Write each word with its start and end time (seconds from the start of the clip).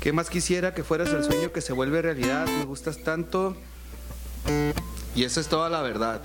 ¿Qué 0.00 0.12
más 0.12 0.30
quisiera 0.30 0.72
que 0.74 0.82
fueras 0.82 1.10
el 1.10 1.24
sueño 1.24 1.52
que 1.52 1.60
se 1.60 1.72
vuelve 1.72 2.00
realidad? 2.00 2.46
Me 2.46 2.64
gustas 2.64 2.98
tanto. 3.02 3.54
Y 5.14 5.24
eso 5.24 5.40
es 5.40 5.48
toda 5.48 5.68
la 5.68 5.82
verdad. 5.82 6.22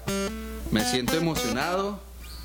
Me 0.72 0.84
siento 0.90 1.16
emocionado. 1.18 2.00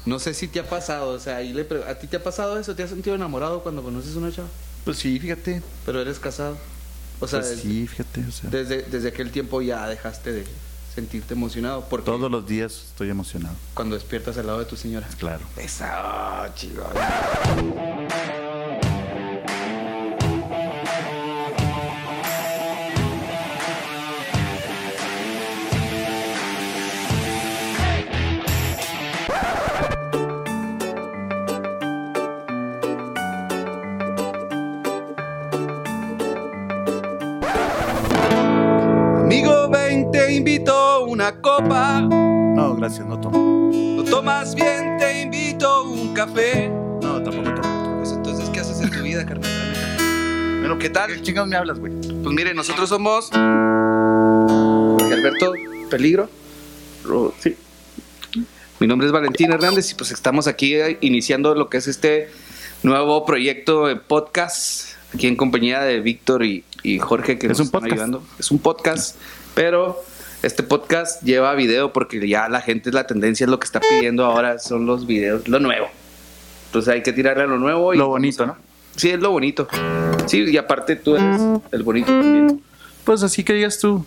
No 0.07 0.19
sé 0.19 0.35
si 0.35 0.49
te 0.49 0.59
ha 0.61 0.69
pasado, 0.69 1.11
o 1.11 1.19
sea, 1.19 1.37
ahí 1.37 1.53
le 1.53 1.65
pre- 1.65 1.85
¿a 1.85 1.99
ti 1.99 2.07
te 2.07 2.17
ha 2.17 2.23
pasado 2.23 2.59
eso? 2.59 2.75
¿Te 2.75 2.83
has 2.83 2.91
sentido 2.91 3.15
enamorado 3.15 3.63
cuando 3.63 3.83
conoces 3.83 4.17
a 4.17 4.19
una 4.19 4.33
chava? 4.33 4.49
Pues 4.85 4.97
sí, 4.97 5.21
fíjate. 5.21 5.63
Pero 5.85 6.01
eres 6.01 6.19
casado. 6.19 6.57
O 7.21 7.29
sea, 7.29 7.41
Pues 7.41 7.51
desde, 7.51 7.63
sí, 7.63 7.87
fíjate. 7.87 8.25
O 8.27 8.33
sea, 8.33 8.51
desde, 8.51 8.83
desde 8.83 9.09
aquel 9.09 9.31
tiempo 9.31 9.61
ya 9.61 9.87
dejaste 9.87 10.33
de 10.33 10.45
sentirte 10.95 11.35
emocionado. 11.35 11.85
Porque 11.89 12.07
todos 12.07 12.31
los 12.31 12.47
días 12.47 12.85
estoy 12.89 13.11
emocionado. 13.11 13.55
cuando 13.75 13.95
despiertas 13.95 14.39
al 14.39 14.47
lado 14.47 14.59
de 14.61 14.65
tu 14.65 14.77
señora. 14.77 15.07
Claro. 15.19 15.45
Esa, 15.59 16.51
chico. 16.57 16.83
Una 41.21 41.39
copa. 41.43 42.01
No, 42.01 42.77
gracias, 42.77 43.07
no 43.07 43.21
tomo. 43.21 43.71
Lo 43.97 44.05
tomas 44.05 44.55
bien, 44.55 44.97
te 44.99 45.21
invito 45.21 45.85
un 45.85 46.15
café. 46.15 46.71
No, 46.71 47.23
tampoco 47.23 47.61
tomo. 47.61 47.99
Pues 47.99 48.13
entonces, 48.13 48.49
¿qué 48.49 48.61
haces 48.61 48.81
en 48.81 48.91
tu 48.91 49.03
vida, 49.03 49.27
carnal? 49.27 49.51
Pero, 50.63 50.79
¿Qué 50.79 50.89
tal? 50.89 51.13
¿Qué 51.13 51.21
chingados 51.21 51.47
me 51.51 51.57
hablas, 51.57 51.79
güey? 51.79 51.93
Pues 52.01 52.35
miren, 52.35 52.57
nosotros 52.57 52.89
somos 52.89 53.29
Jorge 53.29 55.13
Alberto 55.13 55.53
Peligro. 55.91 56.31
Oh, 57.07 57.35
sí. 57.39 57.55
Mi 58.79 58.87
nombre 58.87 59.07
es 59.07 59.13
Valentín 59.13 59.53
Hernández 59.53 59.91
y 59.91 59.95
pues 59.97 60.13
estamos 60.13 60.47
aquí 60.47 60.75
eh, 60.75 60.97
iniciando 61.03 61.55
lo 61.55 61.69
que 61.69 61.77
es 61.77 61.87
este 61.87 62.31
nuevo 62.83 63.27
proyecto 63.27 63.89
de 63.89 63.97
podcast, 63.97 64.95
aquí 65.15 65.27
en 65.27 65.37
compañía 65.37 65.83
de 65.83 66.01
Víctor 66.01 66.47
y, 66.47 66.65
y 66.83 66.99
Jorge 66.99 67.39
que 67.39 67.49
Es 67.49 67.51
nos 67.51 67.61
un 67.61 67.67
están 67.67 67.81
podcast. 67.81 67.93
ayudando. 67.93 68.23
Es 68.39 68.51
un 68.51 68.59
podcast, 68.59 69.17
pero 69.55 70.03
este 70.43 70.63
podcast 70.63 71.23
lleva 71.23 71.55
video 71.55 71.93
porque 71.93 72.27
ya 72.27 72.49
la 72.49 72.61
gente, 72.61 72.91
la 72.93 73.07
tendencia 73.07 73.45
es 73.45 73.51
lo 73.51 73.61
que 73.61 73.67
está 73.67 73.81
pidiendo 73.81 74.25
ahora, 74.25 74.59
son 74.59 74.87
los 74.87 75.07
videos, 75.07 75.49
lo 75.49 75.61
nuevo. 75.61 75.89
Entonces 76.67 76.95
hay 76.95 77.03
que 77.03 77.13
tirarle 77.13 77.43
a 77.43 77.47
lo 77.47 77.59
nuevo. 77.59 77.93
Y 77.93 77.99
Lo 77.99 78.09
bonito, 78.09 78.47
¿no? 78.47 78.57
Sí, 78.97 79.11
es 79.11 79.21
lo 79.21 79.31
bonito. 79.31 79.69
Sí, 80.27 80.45
y 80.49 80.57
aparte 80.57 80.97
tú 80.97 81.17
eres 81.17 81.41
el 81.73 81.83
bonito 81.83 82.09
también. 82.09 82.63
Pues 83.05 83.23
así 83.23 83.43
que 83.45 83.53
digas 83.55 83.79
tú. 83.79 84.05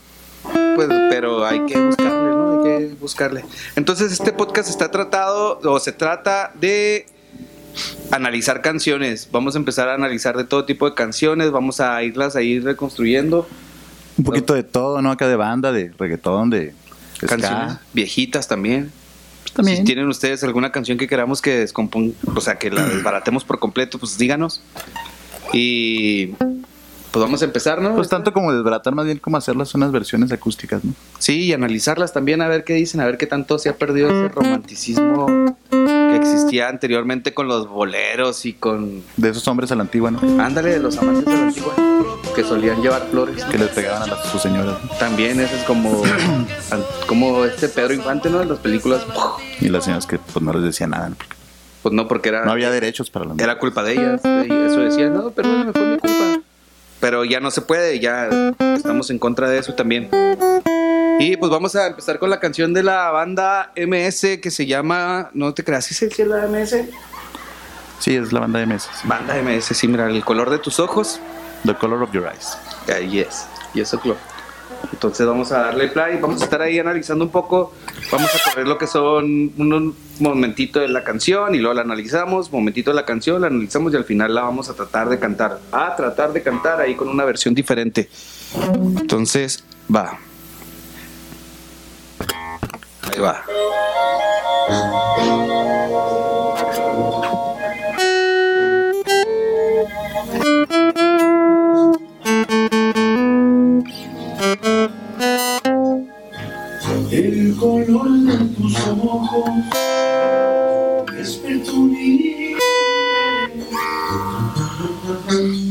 Pues, 0.76 0.88
pero 1.10 1.46
hay 1.46 1.66
que 1.66 1.80
buscarle, 1.80 2.30
¿no? 2.30 2.52
Hay 2.52 2.64
que 2.64 2.96
buscarle. 2.96 3.46
Entonces, 3.76 4.12
este 4.12 4.34
podcast 4.34 4.70
está 4.70 4.92
tratado, 4.92 5.60
o 5.64 5.80
se 5.80 5.92
trata 5.92 6.52
de 6.56 7.06
analizar 8.12 8.62
canciones. 8.62 9.30
Vamos 9.32 9.56
a 9.56 9.58
empezar 9.58 9.90
a 9.90 9.96
analizar 9.96 10.38
de 10.38 10.44
todo 10.44 10.66
tipo 10.66 10.90
de 10.90 10.96
canciones, 10.96 11.52
vamos 11.52 11.80
a 11.80 12.02
irlas 12.04 12.36
a 12.36 12.42
ir 12.42 12.64
reconstruyendo. 12.64 13.48
Un 14.18 14.24
poquito 14.24 14.54
de 14.54 14.64
todo, 14.64 15.02
¿no? 15.02 15.12
Acá 15.12 15.28
de 15.28 15.36
banda, 15.36 15.72
de 15.72 15.92
reggaetón, 15.98 16.50
de 16.50 16.74
ska. 17.18 17.28
Canciones 17.28 17.78
viejitas 17.94 18.48
también. 18.48 18.92
Pues 19.44 19.54
también. 19.54 19.78
Si 19.78 19.84
tienen 19.84 20.08
ustedes 20.08 20.44
alguna 20.44 20.72
canción 20.72 20.98
que 20.98 21.08
queramos 21.08 21.42
que 21.42 21.58
descomponga, 21.60 22.14
o 22.36 22.42
sea, 22.42 22.56
que 22.58 22.70
la 22.70 22.84
desbaratemos 22.90 23.44
por 23.44 23.60
completo, 23.60 24.00
pues 24.00 24.18
díganos. 24.18 24.62
Y 25.52 26.34
pues 27.14 27.24
vamos 27.24 27.44
a 27.44 27.46
empezar, 27.46 27.80
¿no? 27.80 27.96
Pues 27.96 28.10
tanto 28.10 28.34
como 28.34 28.52
desbaratar, 28.52 28.96
más 28.96 29.06
bien 29.06 29.20
como 29.20 29.38
hacerlas 29.38 29.76
unas 29.76 29.92
versiones 29.92 30.32
acústicas, 30.32 30.84
¿no? 30.84 30.94
Sí, 31.20 31.44
y 31.44 31.54
analizarlas 31.54 32.12
también, 32.12 32.42
a 32.42 32.48
ver 32.48 32.64
qué 32.64 32.74
dicen, 32.74 33.02
a 33.02 33.06
ver 33.06 33.20
qué 33.20 33.28
tanto 33.28 33.60
se 33.60 33.70
ha 33.70 33.78
perdido 33.78 34.10
ese 34.10 34.30
romanticismo 34.30 35.56
que 36.20 36.32
existía 36.32 36.70
anteriormente 36.70 37.34
con 37.34 37.48
los 37.48 37.68
boleros 37.68 38.46
y 38.46 38.54
con... 38.54 39.04
De 39.18 39.30
esos 39.30 39.48
hombres 39.48 39.72
a 39.72 39.76
la 39.76 39.82
antigua, 39.82 40.12
¿no? 40.12 40.20
Ándale, 40.42 40.72
de 40.72 40.80
los 40.80 40.98
amantes 40.98 41.26
de 41.26 41.32
la 41.32 41.48
antigua, 41.48 41.74
que 42.36 42.44
solían 42.44 42.82
llevar 42.82 43.08
flores. 43.10 43.44
Que 43.46 43.58
les 43.58 43.70
pegaban 43.70 44.04
a 44.04 44.08
las, 44.08 44.28
sus 44.28 44.42
señoras. 44.42 44.78
¿no? 44.84 44.90
También 44.98 45.40
eso 45.40 45.56
es 45.56 45.64
como, 45.64 46.04
como 47.08 47.46
este 47.46 47.70
Pedro 47.70 47.94
Infante, 47.94 48.30
¿no? 48.30 48.42
En 48.42 48.50
las 48.50 48.60
películas, 48.60 49.06
Y 49.60 49.70
las 49.70 49.86
señoras 49.86 50.06
que 50.06 50.20
pues 50.20 50.44
no 50.44 50.54
les 50.54 50.64
decían 50.64 50.92
nada. 50.92 51.10
¿no? 51.10 51.16
pues 51.84 51.94
no, 51.94 52.08
porque 52.08 52.30
era, 52.30 52.46
No 52.46 52.52
había 52.52 52.72
derechos 52.72 53.10
para 53.10 53.26
la 53.26 53.36
era 53.38 53.60
culpa 53.60 53.84
de 53.84 53.94
ellas. 53.94 54.22
y 54.24 54.52
Eso 54.52 54.80
decían, 54.80 55.14
no, 55.14 55.32
perdóname, 55.32 55.74
fue 55.74 55.86
mi 55.86 55.98
culpa. 55.98 56.40
Pero 57.02 57.26
ya 57.26 57.42
no 57.42 57.52
se 57.52 57.60
puede, 57.60 58.00
ya 58.00 58.30
estamos 58.76 59.10
en 59.10 59.20
contra 59.20 59.50
de 59.50 59.60
eso 59.60 59.74
también. 59.74 60.10
Y 61.20 61.38
pues 61.38 61.52
vamos 61.52 61.76
a 61.76 61.88
empezar 61.88 62.20
con 62.20 62.30
la 62.30 62.40
canción 62.40 62.74
de 62.74 62.84
la 62.84 63.12
banda 63.12 63.72
MS 63.76 64.40
que 64.42 64.52
se 64.52 64.66
llama, 64.66 65.30
no 65.34 65.54
te 65.54 65.64
creas, 65.64 65.86
¿sí 65.86 66.06
dice 66.06 66.26
la 66.26 66.48
MS? 66.48 66.76
Sí, 68.00 68.16
es 68.16 68.34
la 68.34 68.42
banda 68.42 68.60
de 68.60 68.66
meses. 68.66 68.92
Banda 69.06 69.36
MS, 69.42 69.66
sí, 69.66 69.88
mira, 69.88 70.10
el 70.10 70.26
color 70.26 70.50
de 70.50 70.60
tus 70.60 70.80
ojos. 70.80 71.20
The 71.66 71.76
Color 71.76 72.04
of 72.04 72.12
Your 72.12 72.26
Eyes. 72.26 72.58
Ahí 72.94 73.20
es, 73.20 73.46
y 73.74 73.82
eso. 73.82 74.02
Entonces 74.92 75.26
vamos 75.26 75.52
a 75.52 75.60
darle 75.60 75.88
play, 75.88 76.18
vamos 76.20 76.42
a 76.42 76.44
estar 76.44 76.62
ahí 76.62 76.78
analizando 76.78 77.24
un 77.24 77.32
poco, 77.32 77.74
vamos 78.12 78.30
a 78.36 78.50
correr 78.50 78.68
lo 78.68 78.78
que 78.78 78.86
son 78.86 79.24
un 79.58 79.96
momentito 80.20 80.82
de 80.82 80.90
la 80.90 81.06
canción 81.06 81.56
y 81.56 81.60
luego 81.60 81.74
la 81.74 81.82
analizamos, 81.82 82.52
momentito 82.52 82.92
de 82.92 82.96
la 82.96 83.06
canción, 83.06 83.40
la 83.40 83.48
analizamos 83.48 83.94
y 83.94 83.96
al 83.96 84.04
final 84.04 84.36
la 84.36 84.42
vamos 84.42 84.70
a 84.70 84.74
tratar 84.74 85.08
de 85.08 85.20
cantar, 85.20 85.60
a 85.72 85.96
tratar 85.96 86.34
de 86.34 86.44
cantar 86.44 86.82
ahí 86.82 86.96
con 86.96 87.08
una 87.08 87.24
versión 87.24 87.54
diferente. 87.54 88.10
Entonces, 89.00 89.64
va. 89.94 90.20
Va. 93.22 93.46
El 107.12 107.56
color 107.60 108.10
de 108.10 108.38
tus 108.56 108.88
ojos 108.88 109.50
es 111.20 111.34
perturbante 111.36 112.58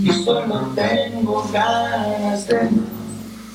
y 0.04 0.24
solo 0.24 0.72
tengo 0.74 1.44
ganas 1.52 2.46
de 2.46 2.70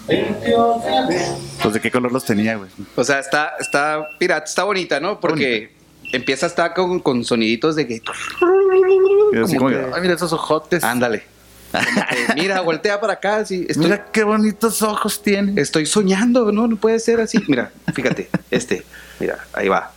verte 0.08 0.56
otra 0.56 1.08
vez. 1.08 1.37
Pues 1.68 1.74
de 1.76 1.82
qué 1.82 1.92
color 1.92 2.12
los 2.12 2.24
tenía, 2.26 2.56
güey. 2.56 2.70
O 2.96 3.04
sea, 3.04 3.20
está, 3.20 3.54
está, 3.60 4.08
pirata, 4.18 4.46
está 4.46 4.64
bonita, 4.64 5.00
¿no? 5.00 5.20
Porque 5.20 5.72
empieza 6.14 6.46
hasta 6.46 6.74
con, 6.74 7.00
con 7.00 7.24
soniditos 7.26 7.76
de 7.76 7.88
que... 7.88 8.02
Como 8.02 9.48
como 9.58 9.70
que- 9.70 9.76
que, 9.76 9.86
ay, 9.94 10.02
mira 10.02 10.14
esos 10.14 10.32
ojotes. 10.34 10.84
Ándale. 10.84 11.24
Que, 11.72 12.34
mira, 12.36 12.62
voltea 12.62 13.00
para 13.02 13.14
acá. 13.14 13.44
Sí, 13.46 13.66
estoy, 13.68 13.86
Mira 13.86 14.06
qué 14.12 14.24
bonitos 14.24 14.82
ojos 14.82 15.22
tiene. 15.22 15.60
estoy 15.62 15.86
soñando, 15.86 16.52
¿no? 16.54 16.68
No 16.68 16.78
puede 16.78 17.00
ser 17.00 17.20
así. 17.20 17.44
Mira, 17.48 17.72
fíjate, 17.94 18.30
este. 18.50 18.86
Mira, 19.20 19.46
ahí 19.54 19.68
va. 19.68 19.92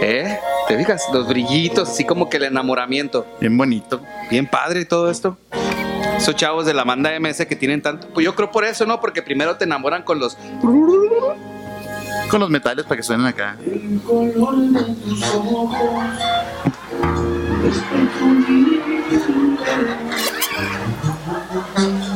¿Eh? 0.00 0.38
¿Te 0.68 0.78
fijas? 0.78 1.02
Los 1.12 1.28
brillitos, 1.28 1.88
así 1.90 2.04
como 2.04 2.30
que 2.30 2.36
el 2.38 2.44
enamoramiento. 2.44 3.26
Bien 3.40 3.56
bonito. 3.58 4.00
Bien 4.30 4.46
padre 4.46 4.84
todo 4.84 5.10
esto. 5.10 5.36
Esos 6.22 6.36
chavos 6.36 6.64
de 6.64 6.72
la 6.72 6.84
banda 6.84 7.10
MS 7.18 7.46
que 7.46 7.56
tienen 7.56 7.82
tanto. 7.82 8.06
Pues 8.14 8.22
yo 8.22 8.36
creo 8.36 8.52
por 8.52 8.64
eso, 8.64 8.86
¿no? 8.86 9.00
Porque 9.00 9.22
primero 9.22 9.56
te 9.56 9.64
enamoran 9.64 10.04
con 10.04 10.20
los. 10.20 10.38
Con 12.30 12.38
los 12.38 12.48
metales 12.48 12.84
para 12.84 12.98
que 12.98 13.02
suenen 13.02 13.26
acá. 13.26 13.56
El 13.66 14.00
color 14.02 14.56
de 14.56 14.94
tus 15.02 15.20
ojos 15.34 15.74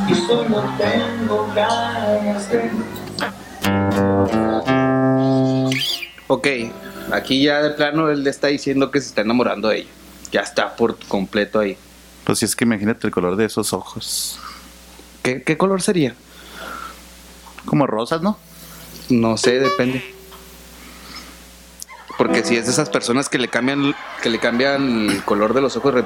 y 0.08 0.14
solo 0.14 0.64
tengo 0.78 1.52
ganas 1.52 2.48
de 2.48 2.70
Ok, 6.28 6.46
aquí 7.10 7.42
ya 7.42 7.60
de 7.60 7.70
plano 7.70 8.08
él 8.08 8.22
le 8.22 8.30
está 8.30 8.46
diciendo 8.46 8.92
que 8.92 9.00
se 9.00 9.08
está 9.08 9.22
enamorando 9.22 9.66
de 9.66 9.78
ella. 9.78 9.90
Ya 10.30 10.42
está 10.42 10.76
por 10.76 10.96
completo 11.08 11.58
ahí. 11.58 11.76
Pues 12.26 12.40
si 12.40 12.44
es 12.44 12.56
que 12.56 12.64
imagínate 12.64 13.06
el 13.06 13.12
color 13.12 13.36
de 13.36 13.44
esos 13.44 13.72
ojos. 13.72 14.40
¿Qué, 15.22 15.44
qué 15.44 15.56
color 15.56 15.80
sería? 15.80 16.16
Como 17.64 17.86
rosas, 17.86 18.20
¿no? 18.20 18.36
No 19.08 19.36
sé, 19.36 19.60
depende. 19.60 20.02
Porque 22.18 22.42
si 22.42 22.56
es 22.56 22.66
de 22.66 22.72
esas 22.72 22.90
personas 22.90 23.28
que 23.28 23.38
le 23.38 23.46
cambian, 23.46 23.94
que 24.22 24.28
le 24.28 24.40
cambian 24.40 25.10
el 25.10 25.22
color 25.22 25.54
de 25.54 25.60
los 25.60 25.76
ojos, 25.76 26.04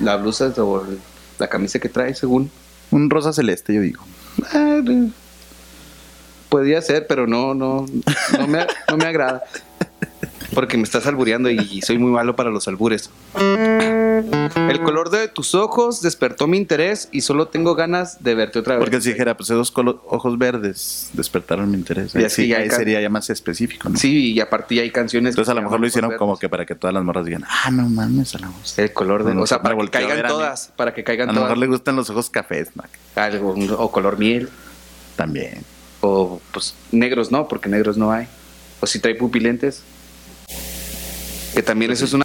la 0.00 0.16
blusa 0.16 0.52
o 0.58 0.84
la 1.38 1.48
camisa 1.48 1.78
que 1.78 1.88
trae, 1.88 2.16
según. 2.16 2.50
Un 2.90 3.08
rosa 3.08 3.32
celeste, 3.32 3.72
yo 3.72 3.82
digo. 3.82 4.02
Ah, 4.52 4.80
no. 4.82 5.12
Podría 6.48 6.82
ser, 6.82 7.06
pero 7.06 7.28
no, 7.28 7.54
no, 7.54 7.86
no 8.36 8.46
me, 8.48 8.66
no 8.88 8.96
me 8.96 9.04
agrada. 9.04 9.44
Porque 10.54 10.76
me 10.76 10.82
estás 10.82 11.06
albureando 11.06 11.50
y 11.50 11.80
soy 11.82 11.98
muy 11.98 12.10
malo 12.10 12.36
para 12.36 12.50
los 12.50 12.68
albures. 12.68 13.10
El 13.34 14.80
color 14.82 15.10
de 15.10 15.28
tus 15.28 15.54
ojos 15.54 16.02
despertó 16.02 16.46
mi 16.46 16.56
interés 16.58 17.08
y 17.12 17.22
solo 17.22 17.48
tengo 17.48 17.74
ganas 17.74 18.22
de 18.22 18.34
verte 18.34 18.58
otra 18.58 18.76
vez. 18.76 18.84
Porque 18.84 19.00
si 19.00 19.10
dijera, 19.12 19.36
pues 19.36 19.50
esos 19.50 19.72
ojos 19.76 20.38
verdes 20.38 21.10
despertaron 21.12 21.70
mi 21.70 21.76
interés. 21.76 22.14
Y 22.14 22.18
Ahí, 22.18 22.24
así 22.24 22.42
sí, 22.42 22.48
ya 22.48 22.58
ahí 22.58 22.70
sería 22.70 23.00
ya 23.00 23.08
más 23.08 23.30
específico, 23.30 23.88
¿no? 23.88 23.96
Sí, 23.96 24.32
y 24.32 24.40
aparte 24.40 24.74
ya 24.74 24.82
hay 24.82 24.90
canciones. 24.90 25.32
Entonces 25.32 25.50
a 25.50 25.54
lo 25.54 25.62
mejor 25.62 25.80
lo 25.80 25.86
hicieron 25.86 26.16
como 26.16 26.38
que 26.38 26.48
para 26.48 26.66
que 26.66 26.74
todas 26.74 26.92
las 26.94 27.04
morras 27.04 27.24
digan, 27.24 27.44
ah, 27.48 27.70
no 27.70 27.88
mames, 27.88 28.34
a 28.34 28.38
la 28.38 28.48
voz. 28.48 28.78
El 28.78 28.92
color 28.92 29.24
de. 29.24 29.34
No, 29.34 29.42
o 29.42 29.46
sea, 29.46 29.62
para 29.62 29.76
que 29.76 29.88
caigan 29.90 30.16
mí. 30.22 30.28
todas. 30.28 30.72
Para 30.76 30.94
que 30.94 31.04
caigan 31.04 31.28
A 31.30 31.32
lo 31.32 31.38
todas. 31.40 31.50
mejor 31.50 31.58
le 31.58 31.66
gustan 31.68 31.96
los 31.96 32.10
ojos 32.10 32.30
cafés, 32.30 32.68
¿no? 32.74 32.84
Algo, 33.16 33.54
o 33.78 33.90
color 33.90 34.18
miel. 34.18 34.48
También. 35.16 35.62
O 36.00 36.40
pues 36.52 36.74
negros 36.90 37.30
no, 37.30 37.48
porque 37.48 37.68
negros 37.68 37.96
no 37.96 38.12
hay. 38.12 38.26
O 38.80 38.86
si 38.86 38.98
trae 38.98 39.14
pupilentes. 39.14 39.82
Que 41.54 41.62
también 41.62 41.90
eso 41.92 42.04
es 42.04 42.12
una. 42.14 42.24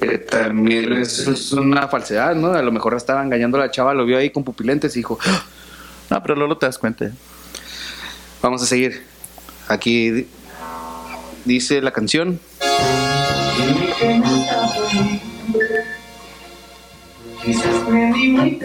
Que 0.00 0.18
también 0.18 0.92
eso 0.92 1.32
es 1.32 1.52
una 1.52 1.88
falsedad, 1.88 2.34
¿no? 2.36 2.52
A 2.52 2.62
lo 2.62 2.70
mejor 2.70 2.94
estaba 2.94 3.22
engañando 3.22 3.58
a 3.58 3.60
la 3.62 3.70
chava, 3.70 3.94
lo 3.94 4.04
vio 4.04 4.16
ahí 4.18 4.30
con 4.30 4.44
pupilentes 4.44 4.94
y 4.96 5.00
dijo, 5.00 5.18
"Ah, 5.26 5.44
No, 6.10 6.22
pero 6.22 6.36
luego 6.36 6.56
te 6.56 6.66
das 6.66 6.78
cuenta. 6.78 7.10
vamos 8.40 8.62
a 8.62 8.66
seguir. 8.66 9.02
Aquí 9.68 10.10
di- 10.10 10.26
dice 11.44 11.82
la 11.82 11.90
canción. 11.90 12.40
Quizás 17.44 17.88
me 17.88 18.58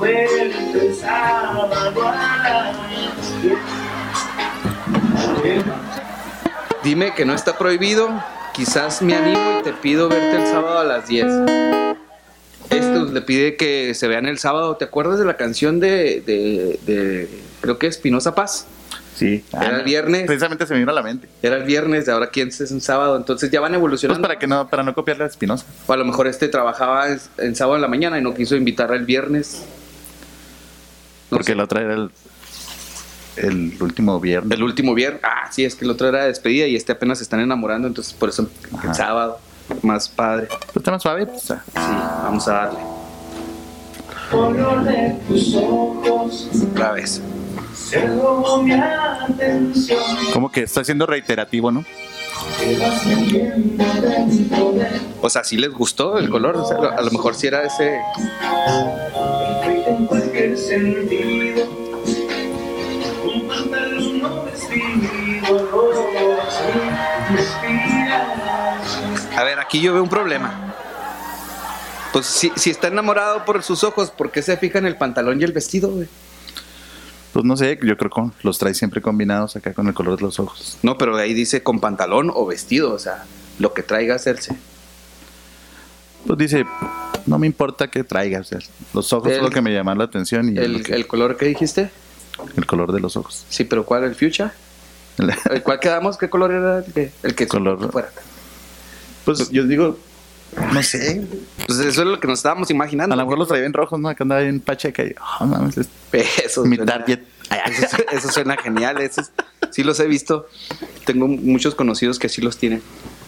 verte 0.00 0.94
sábado 0.94 2.08
a. 2.08 2.74
Dime 6.82 7.14
que 7.14 7.24
no 7.24 7.34
está 7.34 7.56
prohibido. 7.58 8.08
Quizás 8.54 9.02
me 9.02 9.14
animo 9.14 9.60
y 9.60 9.62
te 9.62 9.72
pido 9.72 10.08
verte 10.08 10.36
el 10.42 10.46
sábado 10.46 10.78
a 10.80 10.84
las 10.84 11.06
10. 11.06 11.26
Esto 12.70 13.04
le 13.06 13.20
pide 13.22 13.56
que 13.56 13.94
se 13.94 14.08
vean 14.08 14.26
el 14.26 14.38
sábado. 14.38 14.76
¿Te 14.76 14.84
acuerdas 14.84 15.18
de 15.18 15.24
la 15.24 15.36
canción 15.36 15.80
de, 15.80 16.22
de, 16.26 16.78
de- 16.86 17.28
creo 17.60 17.78
que 17.78 17.86
Espinosa 17.86 18.34
Paz? 18.34 18.66
Sí. 19.14 19.44
Era 19.52 19.78
el 19.78 19.82
viernes. 19.84 20.26
Precisamente 20.26 20.66
se 20.66 20.74
me 20.74 20.80
vino 20.80 20.90
a 20.92 20.94
la 20.94 21.02
mente. 21.02 21.28
Era 21.42 21.56
el 21.56 21.64
viernes, 21.64 22.06
de 22.06 22.12
ahora 22.12 22.28
quién 22.30 22.48
es 22.48 22.70
un 22.70 22.80
sábado. 22.80 23.16
Entonces 23.16 23.50
ya 23.50 23.60
van 23.60 23.70
Pues 23.72 23.78
evolucionando. 23.78 24.22
para 24.22 24.38
que 24.38 24.46
no, 24.46 24.68
para 24.68 24.82
no 24.82 24.94
copiarle 24.94 25.24
a 25.24 25.26
Espinosa. 25.28 25.64
O 25.86 25.92
a 25.92 25.96
lo 25.96 26.04
mejor 26.04 26.26
este 26.28 26.48
trabajaba 26.48 27.08
en, 27.08 27.20
en 27.38 27.56
sábado 27.56 27.76
en 27.76 27.82
la 27.82 27.88
mañana 27.88 28.18
y 28.18 28.22
no 28.22 28.34
quiso 28.34 28.54
invitarla 28.54 28.96
el 28.96 29.04
viernes. 29.06 29.62
No 31.30 31.36
Porque 31.38 31.52
sé. 31.52 31.54
la 31.56 31.64
otra 31.64 31.80
era 31.82 31.94
el, 31.94 32.10
el 33.44 33.76
último 33.80 34.18
viernes. 34.20 34.56
El 34.58 34.62
último 34.64 34.94
viernes. 34.94 35.20
Ah, 35.24 35.48
sí, 35.50 35.64
es 35.64 35.74
que 35.74 35.84
el 35.84 35.90
otro 35.90 36.08
era 36.08 36.24
despedida 36.24 36.66
y 36.66 36.76
este 36.76 36.92
apenas 36.92 37.18
se 37.18 37.24
están 37.24 37.40
enamorando. 37.40 37.88
Entonces 37.88 38.12
por 38.14 38.28
eso 38.28 38.48
el 38.84 38.94
sábado. 38.94 39.38
Más 39.82 40.08
padre. 40.08 40.48
Está 40.74 40.90
más 40.90 41.02
suave. 41.02 41.26
Sí, 41.38 41.54
vamos 41.74 42.48
a 42.48 42.52
darle. 42.52 42.78
Color 44.30 44.84
de 44.84 45.16
tus 45.26 45.54
ojos 45.54 46.48
Otra 46.72 46.92
vez. 46.92 47.22
se 47.74 48.06
robó 48.06 48.62
mi 48.62 48.72
atención. 48.72 49.98
como 50.32 50.50
que 50.52 50.62
está 50.62 50.84
siendo 50.84 51.06
reiterativo, 51.06 51.70
¿no? 51.70 51.84
O 55.20 55.28
sea, 55.30 55.44
sí 55.44 55.56
les 55.56 55.70
gustó 55.70 56.18
el 56.18 56.28
color. 56.30 56.56
o 56.56 56.64
sea, 56.66 56.76
a 56.76 57.02
lo 57.02 57.10
mejor 57.10 57.34
sí 57.34 57.46
era 57.46 57.62
ese. 57.62 57.98
Aquí 69.78 69.86
yo 69.86 69.92
veo 69.94 70.02
un 70.02 70.08
problema. 70.08 70.74
Pues 72.12 72.26
si, 72.26 72.50
si 72.56 72.70
está 72.70 72.88
enamorado 72.88 73.44
por 73.44 73.62
sus 73.62 73.84
ojos, 73.84 74.10
¿por 74.10 74.30
qué 74.30 74.42
se 74.42 74.56
fija 74.56 74.78
en 74.78 74.86
el 74.86 74.96
pantalón 74.96 75.40
y 75.40 75.44
el 75.44 75.52
vestido, 75.52 75.90
güey? 75.90 76.08
Pues 77.32 77.44
no 77.44 77.56
sé, 77.56 77.78
yo 77.82 77.96
creo 77.96 78.10
que 78.10 78.22
los 78.42 78.58
trae 78.58 78.74
siempre 78.74 79.00
combinados 79.02 79.54
acá 79.56 79.74
con 79.74 79.86
el 79.86 79.94
color 79.94 80.16
de 80.16 80.22
los 80.22 80.40
ojos. 80.40 80.78
No, 80.82 80.96
pero 80.98 81.16
ahí 81.16 81.34
dice 81.34 81.62
con 81.62 81.78
pantalón 81.80 82.32
o 82.34 82.46
vestido, 82.46 82.92
o 82.92 82.98
sea, 82.98 83.24
lo 83.58 83.72
que 83.74 83.82
traiga 83.82 84.14
hacerse. 84.14 84.56
Pues 86.26 86.38
dice, 86.38 86.64
no 87.26 87.38
me 87.38 87.46
importa 87.46 87.88
que 87.88 88.02
traigas. 88.04 88.46
o 88.52 88.58
sea, 88.58 88.68
los 88.94 89.12
ojos 89.12 89.28
El- 89.28 89.36
es 89.36 89.42
lo 89.42 89.50
que 89.50 89.60
me 89.60 89.72
llama 89.72 89.94
la 89.94 90.04
atención 90.04 90.48
y 90.54 90.58
El, 90.58 90.82
que- 90.82 90.94
el 90.94 91.06
color 91.06 91.36
que 91.36 91.46
dijiste, 91.46 91.90
el 92.56 92.66
color 92.66 92.92
de 92.92 93.00
los 93.00 93.16
ojos. 93.16 93.44
sí, 93.48 93.64
pero 93.64 93.84
¿cuál? 93.84 94.04
¿El 94.04 94.14
fuchsia? 94.16 94.52
¿El 95.50 95.62
cuál 95.62 95.78
quedamos? 95.78 96.16
¿Qué 96.16 96.28
color 96.30 96.52
era? 96.52 96.78
El 96.78 96.92
que, 96.92 97.12
el 97.22 97.34
que 97.34 97.46
Color- 97.46 97.92
fuera. 97.92 98.10
Pues 99.36 99.50
yo 99.50 99.64
digo, 99.64 99.98
no 100.72 100.82
sé. 100.82 101.22
Pues 101.66 101.78
eso 101.80 102.00
es 102.02 102.06
lo 102.08 102.18
que 102.18 102.26
nos 102.26 102.38
estábamos 102.38 102.70
imaginando. 102.70 103.12
A 103.14 103.16
lo 103.16 103.24
mejor 103.24 103.38
los 103.38 103.48
traía 103.48 103.66
en 103.66 103.72
rojos, 103.74 104.00
¿no? 104.00 104.08
Acá 104.08 104.24
andaba 104.24 104.40
bien 104.40 104.60
pacheca 104.60 105.02
y, 105.02 105.14
oh, 105.40 105.44
mames, 105.46 105.76
es 105.76 105.88
Eso 106.12 106.64
mi 106.64 106.76
suena- 106.76 106.92
target. 106.94 107.20
Eso, 107.66 107.96
su- 107.96 108.16
eso 108.16 108.28
suena 108.30 108.56
genial. 108.56 108.98
eso 109.02 109.20
es- 109.20 109.30
sí 109.70 109.82
los 109.84 110.00
he 110.00 110.06
visto. 110.06 110.46
Tengo 111.04 111.28
muchos 111.28 111.74
conocidos 111.74 112.18
que 112.18 112.28
sí 112.30 112.40
los 112.40 112.56
tienen. 112.56 112.82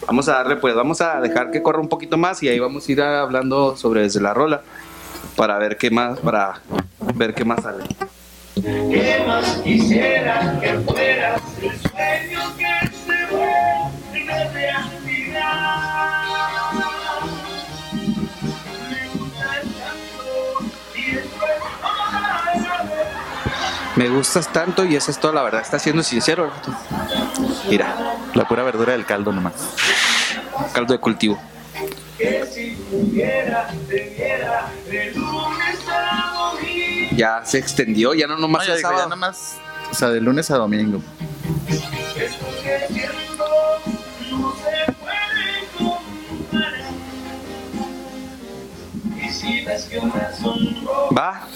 Vamos 0.07 0.29
a 0.31 0.33
darle, 0.37 0.57
pues, 0.57 0.75
vamos 0.75 1.03
a 1.03 1.21
dejar 1.21 1.51
que 1.51 1.63
corra 1.63 1.81
un 1.81 1.89
poquito 1.91 2.17
más 2.17 2.43
y 2.43 2.49
ahí 2.49 2.59
vamos 2.59 2.89
a 2.89 2.93
ir 2.93 3.03
hablando 3.03 3.77
sobre 3.77 4.01
desde 4.03 4.21
la 4.23 4.33
rola 4.33 4.63
para 5.37 5.59
ver 5.59 5.77
qué 5.77 5.91
más, 5.91 6.19
para 6.21 6.61
ver 7.15 7.35
qué 7.35 7.45
más 7.45 7.63
sale. 7.63 7.85
¿Qué 8.63 9.23
más 9.27 9.45
quisiera 9.63 10.59
que 10.61 10.79
fueras 10.81 11.41
el 11.63 11.71
sueño 11.91 12.57
que 12.57 12.90
Me 24.01 24.09
gustas 24.09 24.51
tanto 24.51 24.87
y 24.87 24.97
esa 24.97 25.11
es 25.11 25.21
toda 25.21 25.35
la 25.35 25.43
verdad. 25.43 25.61
Está 25.61 25.79
siendo 25.79 26.03
sincero. 26.03 26.51
Mira, 27.69 27.95
La 28.33 28.49
pura 28.49 28.63
verdura 28.63 28.95
del 28.95 29.05
caldo 29.05 29.31
nomás. 29.31 29.53
caldo 30.73 30.95
de 30.95 31.01
cultivo. 31.01 31.39
Ya 37.17 37.43
se 37.45 37.59
extendió, 37.59 38.15
ya 38.15 38.27
no 38.27 38.39
nomás 38.39 38.63
No, 38.63 38.69
ya 38.69 38.73
el 38.73 38.79
digo, 38.79 38.91
ya 38.91 38.97
sábado. 38.97 39.11
nomás, 39.11 39.57
o 39.91 39.95
sea, 39.95 40.09
de 40.09 40.21
lunes 40.21 40.51
a 40.51 40.57
domingo. 40.57 41.03
Va, 51.17 51.47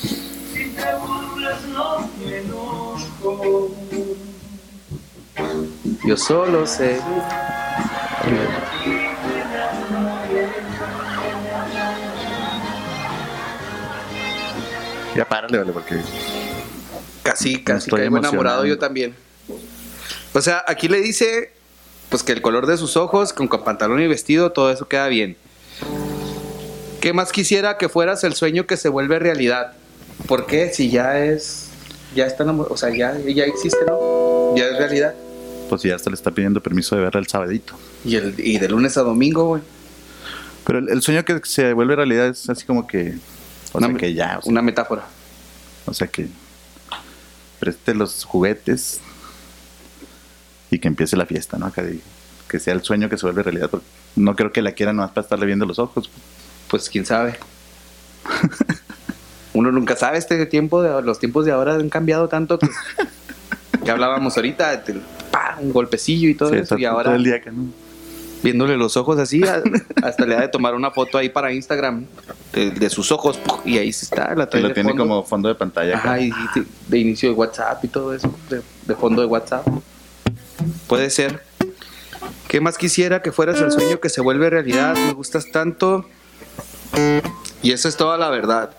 yo 6.04 6.16
solo 6.16 6.66
sé. 6.66 7.00
Ya 15.14 15.28
párale, 15.28 15.58
vale, 15.58 15.72
porque 15.72 16.00
Casi, 17.22 17.62
casi 17.62 17.88
estoy 17.88 18.02
enamorado 18.02 18.66
yo 18.66 18.78
también. 18.78 19.14
O 20.34 20.40
sea, 20.40 20.62
aquí 20.66 20.88
le 20.88 21.00
dice 21.00 21.52
pues 22.10 22.22
que 22.22 22.32
el 22.32 22.42
color 22.42 22.66
de 22.66 22.76
sus 22.76 22.96
ojos, 22.96 23.32
con 23.32 23.48
pantalón 23.48 24.00
y 24.00 24.06
vestido, 24.06 24.52
todo 24.52 24.70
eso 24.70 24.86
queda 24.88 25.08
bien. 25.08 25.36
¿Qué 27.00 27.12
más 27.12 27.32
quisiera 27.32 27.78
que 27.78 27.88
fueras 27.88 28.24
el 28.24 28.34
sueño 28.34 28.66
que 28.66 28.76
se 28.76 28.88
vuelve 28.88 29.18
realidad? 29.18 29.72
¿Por 30.28 30.46
qué? 30.46 30.72
Si 30.72 30.90
ya 30.90 31.18
es, 31.18 31.63
ya 32.14 32.26
está 32.26 32.44
o 32.44 32.76
sea, 32.76 32.90
ya, 32.94 33.16
ya 33.18 33.44
existe, 33.44 33.78
¿no? 33.86 34.54
Ya 34.56 34.66
es 34.68 34.78
realidad. 34.78 35.14
pues 35.68 35.82
ya 35.82 35.96
hasta 35.96 36.10
le 36.10 36.14
está 36.14 36.30
pidiendo 36.30 36.62
permiso 36.62 36.94
de 36.96 37.02
verla 37.02 37.20
el 37.20 37.26
sabadito. 37.26 37.74
Y, 38.04 38.16
el, 38.16 38.34
y 38.38 38.58
de 38.58 38.68
lunes 38.68 38.96
a 38.96 39.02
domingo, 39.02 39.44
güey. 39.46 39.62
Pero 40.66 40.78
el, 40.78 40.88
el 40.90 41.02
sueño 41.02 41.24
que 41.24 41.40
se 41.44 41.72
vuelve 41.72 41.96
realidad 41.96 42.28
es 42.28 42.48
así 42.48 42.64
como 42.64 42.86
que, 42.86 43.14
o 43.72 43.78
Una 43.78 43.88
sea, 43.88 43.96
que 43.96 44.14
ya, 44.14 44.38
o 44.38 44.42
sea, 44.42 44.50
Una 44.50 44.62
metáfora. 44.62 45.04
o 45.86 45.92
sea, 45.94 46.06
que 46.06 46.28
preste 47.60 47.94
los 47.94 48.24
juguetes 48.24 49.00
y 50.70 50.78
que 50.78 50.88
empiece 50.88 51.16
la 51.16 51.26
fiesta, 51.26 51.56
¿no? 51.58 51.66
Acá 51.66 51.82
de- 51.82 52.00
que 52.48 52.58
sea 52.60 52.74
el 52.74 52.82
sueño 52.82 53.08
que 53.08 53.16
se 53.16 53.26
vuelve 53.26 53.42
realidad. 53.42 53.68
porque 53.70 53.86
no 54.16 54.36
creo 54.36 54.52
que 54.52 54.62
la 54.62 54.72
quiera 54.72 54.92
nomás 54.92 55.10
para 55.10 55.22
estarle 55.24 55.46
viendo 55.46 55.66
los 55.66 55.78
ojos. 55.78 56.08
Pues 56.68 56.88
quién 56.88 57.04
sabe. 57.06 57.36
Uno 59.54 59.72
nunca 59.72 59.96
sabe 59.96 60.18
este 60.18 60.44
tiempo, 60.46 60.82
de, 60.82 61.00
los 61.02 61.18
tiempos 61.18 61.46
de 61.46 61.52
ahora 61.52 61.74
han 61.74 61.88
cambiado 61.88 62.28
tanto 62.28 62.58
que, 62.58 62.68
que 63.84 63.90
hablábamos 63.90 64.36
ahorita, 64.36 64.84
pa, 65.30 65.56
un 65.60 65.72
golpecillo 65.72 66.28
y 66.28 66.34
todo 66.34 66.50
Sí, 66.50 66.56
eso, 66.56 66.76
y 66.76 66.84
ahora 66.84 67.04
todo 67.04 67.14
el 67.14 67.24
día 67.24 67.40
que 67.40 67.50
no. 67.52 67.66
viéndole 68.42 68.76
los 68.76 68.96
ojos 68.96 69.18
así, 69.18 69.42
hasta 70.02 70.26
le 70.26 70.36
ha 70.36 70.40
de 70.40 70.48
tomar 70.48 70.74
una 70.74 70.90
foto 70.90 71.18
ahí 71.18 71.28
para 71.28 71.52
Instagram 71.52 72.04
de, 72.52 72.72
de 72.72 72.90
sus 72.90 73.10
ojos, 73.12 73.38
y 73.64 73.78
ahí 73.78 73.92
sí 73.92 74.04
está, 74.06 74.34
la 74.34 74.48
trae 74.50 74.62
lo 74.62 74.72
tiene 74.72 74.90
fondo. 74.90 75.04
como 75.04 75.22
fondo 75.24 75.48
de 75.48 75.54
pantalla. 75.54 75.96
Ajá, 75.96 76.20
y, 76.20 76.28
y 76.28 76.32
de 76.88 76.98
inicio 76.98 77.28
de 77.30 77.34
WhatsApp 77.36 77.84
y 77.84 77.88
todo 77.88 78.12
eso, 78.12 78.34
de, 78.50 78.60
de 78.86 78.94
fondo 78.96 79.22
de 79.22 79.28
WhatsApp. 79.28 79.66
puede 80.88 81.10
ser. 81.10 81.42
¿Qué 82.48 82.60
más 82.60 82.78
quisiera 82.78 83.20
que 83.22 83.32
fueras 83.32 83.60
el 83.60 83.72
sueño 83.72 83.98
que 84.00 84.08
se 84.08 84.20
vuelve 84.20 84.48
realidad? 84.50 84.94
Me 84.94 85.12
gustas 85.12 85.50
tanto. 85.50 86.06
Y 87.62 87.72
eso 87.72 87.88
es 87.88 87.96
toda 87.96 88.16
la 88.16 88.30
verdad. 88.30 88.70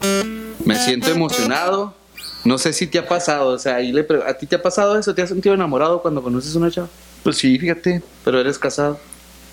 Me 0.65 0.75
siento 0.75 1.09
emocionado. 1.11 1.93
No 2.43 2.57
sé 2.57 2.73
si 2.73 2.85
te 2.87 2.99
ha 2.99 3.07
pasado, 3.07 3.49
o 3.49 3.57
sea, 3.59 3.75
ahí 3.77 3.91
le 3.91 4.03
pre- 4.03 4.23
¿a 4.27 4.33
ti 4.37 4.45
te 4.45 4.55
ha 4.55 4.61
pasado 4.61 4.97
eso? 4.99 5.15
¿Te 5.15 5.21
has 5.21 5.29
sentido 5.29 5.55
enamorado 5.55 6.01
cuando 6.01 6.21
conoces 6.21 6.53
a 6.55 6.59
una 6.59 6.69
chava? 6.71 6.87
Pues 7.23 7.37
sí, 7.37 7.57
fíjate. 7.57 8.03
Pero 8.23 8.39
eres 8.39 8.59
casado. 8.59 8.99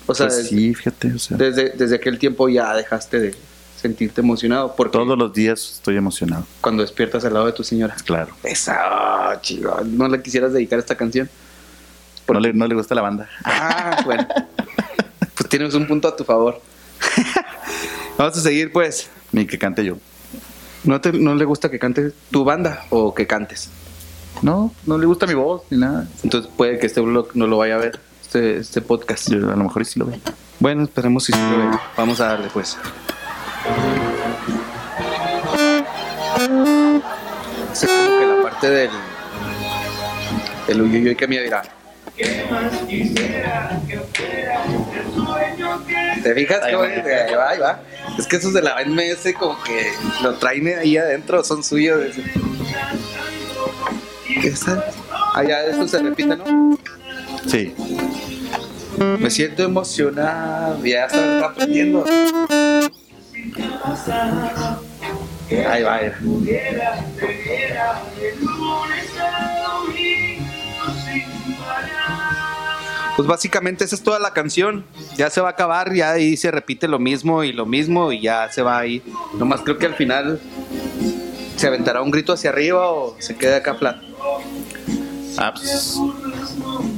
O 0.05 0.13
sea, 0.13 0.27
Pues 0.27 0.47
sí, 0.47 0.75
fíjate. 0.75 1.13
O 1.13 1.19
sea, 1.19 1.37
desde, 1.37 1.69
desde 1.71 1.95
aquel 1.95 2.19
tiempo 2.19 2.49
ya 2.49 2.73
dejaste 2.75 3.19
de 3.19 3.35
sentirte 3.81 4.21
emocionado. 4.21 4.75
Porque 4.75 4.91
todos 4.97 5.17
los 5.17 5.33
días 5.33 5.71
estoy 5.77 5.97
emocionado. 5.97 6.45
cuando 6.61 6.83
despiertas 6.83 7.25
al 7.25 7.33
lado 7.33 7.47
de 7.47 7.53
tu 7.53 7.63
señora. 7.63 7.95
Claro. 8.05 8.35
Esa, 8.43 9.39
chido. 9.41 9.81
¿No 9.85 10.07
le 10.07 10.21
quisieras 10.21 10.53
dedicar 10.53 10.77
esta 10.79 10.95
canción? 10.95 11.29
No 12.27 12.39
le, 12.39 12.53
no 12.53 12.67
le 12.67 12.75
gusta 12.75 12.93
la 12.95 13.01
banda. 13.01 13.27
Ah, 13.43 14.01
bueno. 14.05 14.27
pues 15.35 15.49
tienes 15.49 15.73
un 15.73 15.87
punto 15.87 16.07
a 16.07 16.15
tu 16.15 16.23
favor. 16.23 16.61
Vamos 18.17 18.37
a 18.37 18.41
seguir, 18.41 18.71
pues. 18.71 19.09
Ni 19.31 19.45
que 19.47 19.57
cante 19.57 19.83
yo. 19.83 19.97
¿No, 20.83 20.99
te, 20.99 21.13
¿No 21.13 21.35
le 21.35 21.45
gusta 21.45 21.69
que 21.69 21.79
cante 21.79 22.11
tu 22.29 22.43
banda 22.43 22.85
o 22.89 23.13
que 23.13 23.25
cantes? 23.25 23.69
No, 24.41 24.73
no 24.85 24.97
le 24.97 25.05
gusta 25.05 25.25
mi 25.25 25.33
voz 25.33 25.61
ni 25.69 25.77
nada. 25.77 26.07
Entonces 26.23 26.51
puede 26.55 26.77
que 26.77 26.87
este 26.87 26.99
blog 26.99 27.29
no 27.35 27.47
lo 27.47 27.57
vaya 27.57 27.75
a 27.75 27.77
ver, 27.77 27.99
este, 28.21 28.57
este 28.57 28.81
podcast. 28.81 29.29
Yo 29.29 29.37
a 29.49 29.55
lo 29.55 29.63
mejor 29.63 29.85
sí 29.85 29.99
lo 29.99 30.07
ve. 30.07 30.19
Bueno, 30.59 30.83
esperemos 30.83 31.23
si 31.23 31.31
sí 31.31 31.39
lo 31.39 31.57
ve. 31.57 31.77
Vamos 31.95 32.19
a 32.19 32.27
darle, 32.27 32.47
pues. 32.51 32.77
Es 37.71 37.87
como 37.87 38.19
que 38.19 38.25
la 38.25 38.43
parte 38.43 38.69
del... 38.69 38.89
El 40.67 40.81
uyuyuy 40.81 41.15
que 41.15 41.27
me 41.27 41.41
dirá. 41.41 41.61
¿Qué 42.15 42.45
más 42.51 42.71
quisiera 42.87 43.81
que 43.87 43.97
fuera 43.97 44.63
¿Te 46.23 46.33
fijas? 46.35 46.61
Ahí 46.63 46.71
qué 46.71 47.35
va. 47.35 47.49
Ahí 47.49 47.59
va. 47.59 47.79
Es 48.17 48.27
que 48.27 48.35
esos 48.37 48.53
de 48.53 48.61
la 48.61 48.75
MS 48.85 49.33
como 49.37 49.61
que 49.63 49.91
lo 50.21 50.35
traen 50.35 50.67
ahí 50.79 50.97
adentro, 50.97 51.43
son 51.43 51.63
suyos. 51.63 52.15
Esa- 54.43 54.85
Ah, 55.35 55.43
ya, 55.43 55.63
eso 55.63 55.87
se 55.87 55.97
repite, 55.99 56.35
¿no? 56.37 56.77
Sí. 57.47 57.73
Me 59.19 59.29
siento 59.31 59.63
emocionado. 59.63 60.83
Ya 60.85 61.05
está 61.05 61.45
aprendiendo. 61.47 62.05
Ahí 65.69 65.83
va, 65.83 65.95
ahí 65.95 66.09
va. 66.09 66.15
Pues 73.15 73.27
básicamente 73.27 73.83
esa 73.83 73.95
es 73.95 74.03
toda 74.03 74.19
la 74.19 74.31
canción. 74.31 74.85
Ya 75.17 75.29
se 75.29 75.41
va 75.41 75.49
a 75.49 75.51
acabar, 75.51 75.93
ya 75.93 76.11
ahí 76.11 76.35
se 76.35 76.49
repite 76.51 76.87
lo 76.87 76.99
mismo 76.99 77.43
y 77.43 77.53
lo 77.53 77.65
mismo 77.65 78.11
y 78.11 78.21
ya 78.21 78.51
se 78.51 78.61
va 78.61 78.79
ahí. 78.79 79.03
Nomás 79.37 79.61
creo 79.61 79.77
que 79.77 79.85
al 79.85 79.95
final 79.95 80.39
se 81.55 81.67
aventará 81.67 82.01
un 82.01 82.11
grito 82.11 82.33
hacia 82.33 82.49
arriba 82.49 82.89
o 82.89 83.15
se 83.19 83.35
queda 83.35 83.57
acá 83.57 83.75
flat. 83.75 83.97
Ah, 85.37 85.53
pues, 85.53 85.99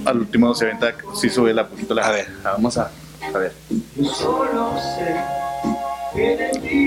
al 0.06 0.20
último 0.20 0.54
se 0.56 0.66
aventa, 0.66 0.94
sí 1.16 1.30
sube 1.30 1.54
la 1.54 1.68
poquito 1.68 1.94
la. 1.94 2.08
A 2.08 2.12
ver, 2.12 2.28
vamos 2.44 2.78
a, 2.78 2.92
a 3.34 3.38
ver. 3.38 3.54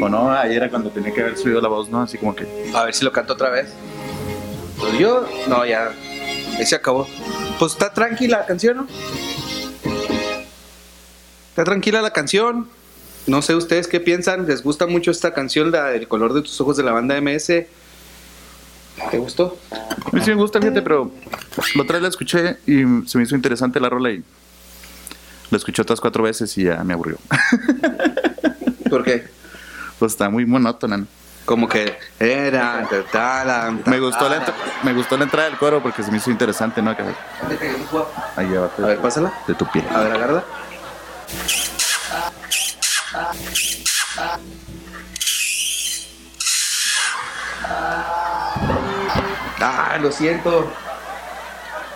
O 0.02 0.08
no, 0.08 0.30
ayer 0.32 0.56
era 0.56 0.70
cuando 0.70 0.90
tenía 0.90 1.12
que 1.12 1.20
haber 1.20 1.36
subido 1.36 1.60
la 1.60 1.68
voz, 1.68 1.88
¿no? 1.88 2.02
Así 2.02 2.18
como 2.18 2.34
que. 2.34 2.70
A 2.74 2.84
ver 2.84 2.94
si 2.94 3.04
lo 3.04 3.12
canto 3.12 3.34
otra 3.34 3.50
vez. 3.50 3.72
Yo, 4.98 5.26
no, 5.48 5.64
ya. 5.66 5.90
Ahí 6.58 6.66
se 6.66 6.76
acabó. 6.76 7.06
Pues 7.58 7.72
está 7.72 7.92
tranquila 7.92 8.38
la 8.38 8.46
canción, 8.46 8.76
¿no? 8.76 8.86
Está 11.50 11.64
tranquila 11.64 12.02
la 12.02 12.12
canción. 12.12 12.68
No 13.26 13.42
sé 13.42 13.56
ustedes 13.56 13.88
qué 13.88 13.98
piensan. 13.98 14.46
¿Les 14.46 14.62
gusta 14.62 14.86
mucho 14.86 15.10
esta 15.10 15.34
canción, 15.34 15.70
la 15.70 15.86
del 15.86 16.06
color 16.06 16.34
de 16.34 16.42
tus 16.42 16.60
ojos 16.60 16.76
de 16.76 16.84
la 16.84 16.92
banda 16.92 17.20
MS? 17.20 17.46
¿Te 17.46 19.18
gustó? 19.18 19.58
A 19.70 20.10
mí 20.12 20.20
sí 20.22 20.30
me 20.30 20.36
gusta, 20.36 20.60
fíjate, 20.60 20.82
pero 20.82 21.10
la 21.74 21.82
otra 21.82 21.94
vez 21.94 22.02
la 22.02 22.08
escuché 22.08 22.58
y 22.66 22.82
se 23.06 23.18
me 23.18 23.24
hizo 23.24 23.34
interesante 23.34 23.80
la 23.80 23.88
rola 23.88 24.10
y 24.10 24.22
la 25.50 25.56
escuché 25.56 25.82
otras 25.82 26.00
cuatro 26.00 26.22
veces 26.22 26.56
y 26.58 26.64
ya 26.64 26.82
me 26.84 26.94
aburrió. 26.94 27.18
¿Por 28.88 29.04
qué? 29.04 29.24
Pues 29.98 30.12
está 30.12 30.30
muy 30.30 30.46
monótona. 30.46 30.98
¿no? 30.98 31.06
Como 31.48 31.66
que 31.66 31.96
era. 32.20 32.86
ta, 32.90 33.02
ta, 33.10 33.42
la, 33.46 33.72
ta, 33.82 33.90
Me 33.90 33.98
gustó, 33.98 34.28
la, 34.28 34.44
me 34.82 34.92
gustó 34.92 35.16
la 35.16 35.24
entrada 35.24 35.48
del 35.48 35.56
coro 35.56 35.82
porque 35.82 36.02
se 36.02 36.10
me 36.10 36.18
hizo 36.18 36.30
interesante, 36.30 36.82
¿no? 36.82 36.94
Que- 36.94 37.04
Ahí 38.36 38.50
ya 38.52 38.64
A 38.84 38.86
ver, 38.86 38.98
pásala. 38.98 39.32
de 39.46 39.54
tu 39.54 39.64
piel. 39.70 39.86
A 39.90 40.00
ver, 40.00 40.12
agarra. 40.12 40.42
Ah, 49.60 49.98
lo 50.00 50.12
siento. 50.12 50.70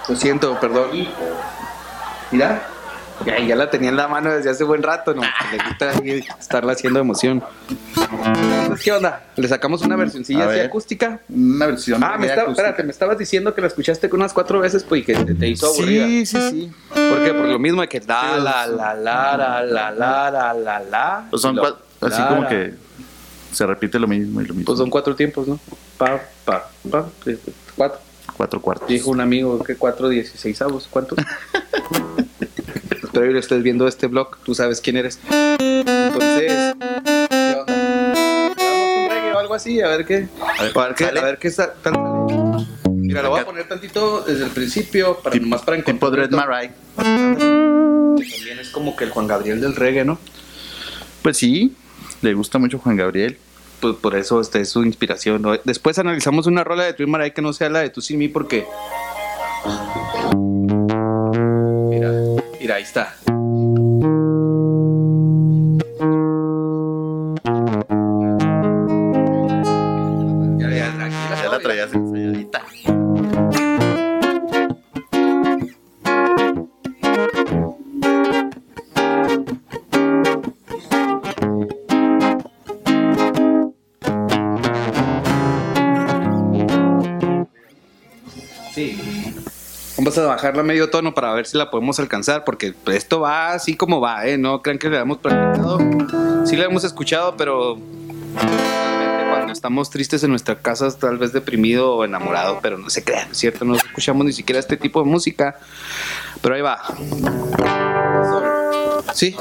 Lo 0.08 0.16
siento, 0.16 0.58
perdón. 0.60 0.90
Mira. 2.30 2.62
Ya, 3.26 3.38
ya 3.38 3.54
la 3.54 3.70
tenía 3.70 3.90
en 3.90 3.96
la 3.96 4.08
mano 4.08 4.30
desde 4.32 4.50
hace 4.50 4.64
buen 4.64 4.82
rato, 4.82 5.14
¿no? 5.14 5.22
Le 5.52 5.58
gusta 5.62 5.92
estarla 6.40 6.72
haciendo 6.72 6.98
emoción. 6.98 7.44
Entonces, 8.72 8.84
¿Qué 8.84 8.92
onda? 8.92 9.22
¿Le 9.36 9.48
sacamos 9.48 9.82
una 9.82 9.96
versioncilla 9.96 10.44
así 10.48 10.56
ver. 10.58 10.66
acústica? 10.66 11.20
Una 11.28 11.66
versión. 11.66 12.02
Ah, 12.02 12.16
me 12.18 12.26
estaba, 12.26 12.42
acústica. 12.42 12.62
espérate, 12.68 12.82
me 12.84 12.90
estabas 12.92 13.18
diciendo 13.18 13.54
que 13.54 13.60
la 13.60 13.66
escuchaste 13.68 14.08
con 14.08 14.20
unas 14.20 14.32
cuatro 14.32 14.60
veces 14.60 14.84
pues, 14.84 15.02
y 15.02 15.04
que 15.04 15.14
te, 15.14 15.34
te 15.34 15.48
hizo 15.48 15.66
aburrida. 15.66 16.06
Sí, 16.06 16.26
sí, 16.26 16.38
sí. 16.50 16.72
¿Por 16.88 17.24
qué? 17.24 17.32
Por 17.34 17.46
lo 17.46 17.58
mismo 17.58 17.80
de 17.82 17.88
que 17.88 18.00
la, 18.00 18.04
Sí, 18.36 18.42
la, 18.42 18.66
la, 18.66 18.94
la, 18.94 19.36
la, 19.36 19.62
la, 19.62 19.90
la, 19.92 20.30
la, 20.30 20.54
la, 20.54 20.80
la. 20.80 21.26
Pues 21.30 21.42
son 21.42 21.56
Lo- 21.56 21.66
así 22.00 22.20
la, 22.20 22.28
como 22.28 22.48
que 22.48 22.74
se 23.52 23.66
repite 23.66 23.98
lo 23.98 24.06
mismo 24.08 24.40
y 24.40 24.46
lo 24.46 24.54
mismo. 24.54 24.66
Pues 24.66 24.78
son 24.78 24.88
cuatro 24.90 25.14
tiempos, 25.14 25.46
¿no? 25.46 25.58
Pa, 25.98 26.20
pa, 26.44 26.70
pa. 26.90 27.06
sí, 27.24 27.38
Cuatro. 27.76 28.00
cuatro 28.36 28.60
cuartos. 28.60 28.88
Dijo 28.88 29.10
un 29.10 29.20
amigo 29.20 29.62
que 29.62 29.76
cuatro 29.76 30.08
dieciséisavos. 30.08 30.88
¿Cuántos? 30.90 31.18
Espero 33.02 33.32
que 33.32 33.38
estés 33.38 33.62
viendo 33.62 33.86
este 33.86 34.06
blog. 34.06 34.38
Tú 34.42 34.54
sabes 34.54 34.80
quién 34.80 34.96
eres. 34.96 35.18
Entonces, 35.28 36.74
algo 39.52 39.54
así? 39.54 39.80
A 39.80 39.88
ver 39.88 40.06
qué. 40.06 40.28
A 40.58 40.62
ver, 40.62 40.72
A 40.78 40.86
ver 40.86 40.94
qué, 40.94 41.04
¿sale? 41.04 41.20
a 41.20 41.24
ver 41.24 41.38
qué 41.38 41.50
sa- 41.50 41.72
tal 41.74 41.94
sale. 41.94 42.66
Mira, 42.90 43.22
lo 43.22 43.30
voy 43.30 43.40
a 43.40 43.44
poner 43.44 43.68
tantito 43.68 44.22
desde 44.22 44.44
el 44.44 44.50
principio, 44.50 45.18
para 45.18 45.34
Tip- 45.34 45.42
nomás 45.42 45.62
para 45.62 45.76
Tipo 45.76 45.90
encontrar. 45.90 46.28
Dread 46.28 46.38
Marai. 46.40 46.68
Que 46.96 48.24
también 48.30 48.58
es 48.60 48.70
como 48.70 48.96
que 48.96 49.04
el 49.04 49.10
Juan 49.10 49.26
Gabriel 49.26 49.60
del 49.60 49.74
reggae, 49.76 50.04
¿no? 50.04 50.18
Pues 51.22 51.36
sí, 51.36 51.74
le 52.22 52.32
gusta 52.34 52.58
mucho 52.58 52.78
Juan 52.78 52.96
Gabriel. 52.96 53.38
Pues 53.80 53.96
por 53.96 54.14
eso 54.14 54.40
esta 54.40 54.60
es 54.60 54.68
su 54.70 54.84
inspiración. 54.84 55.42
¿no? 55.42 55.56
Después 55.64 55.98
analizamos 55.98 56.46
una 56.46 56.62
rola 56.64 56.84
de 56.84 56.92
Twin 56.94 57.10
Maray 57.10 57.32
que 57.32 57.42
no 57.42 57.52
sea 57.52 57.68
la 57.68 57.80
de 57.80 57.90
Tú 57.90 58.00
sin 58.00 58.18
mí 58.18 58.28
porque... 58.28 58.64
Mira, 61.90 62.12
mira, 62.60 62.74
ahí 62.76 62.82
está. 62.84 63.16
Sí. 88.74 88.98
Vamos 89.96 90.16
a 90.16 90.26
bajarla 90.26 90.62
medio 90.62 90.88
tono 90.88 91.14
para 91.14 91.32
ver 91.34 91.46
si 91.46 91.58
la 91.58 91.70
podemos 91.70 92.00
alcanzar, 92.00 92.44
porque 92.44 92.74
esto 92.86 93.20
va 93.20 93.52
así 93.52 93.76
como 93.76 94.00
va, 94.00 94.26
¿eh? 94.26 94.38
No 94.38 94.62
crean 94.62 94.78
que 94.78 94.88
le 94.88 94.98
hemos 94.98 95.18
practicado. 95.18 95.78
Sí 96.46 96.56
la 96.56 96.64
hemos 96.64 96.82
escuchado, 96.84 97.36
pero 97.36 97.78
cuando 99.30 99.52
estamos 99.52 99.90
tristes 99.90 100.24
en 100.24 100.30
nuestra 100.30 100.58
casa, 100.58 100.90
tal 100.98 101.18
vez 101.18 101.32
deprimido 101.32 101.96
o 101.96 102.04
enamorado, 102.04 102.60
pero 102.62 102.78
no 102.78 102.88
se 102.88 103.04
crean, 103.04 103.26
¿no 103.26 103.32
es 103.32 103.38
cierto? 103.38 103.66
No 103.66 103.76
escuchamos 103.76 104.24
ni 104.24 104.32
siquiera 104.32 104.58
este 104.58 104.78
tipo 104.78 105.02
de 105.02 105.10
música. 105.10 105.58
Pero 106.40 106.54
ahí 106.54 106.62
va. 106.62 106.80
Sí. 109.12 109.36